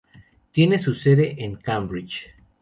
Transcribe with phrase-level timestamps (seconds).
[0.49, 2.25] Tiene su sede en Cambridge.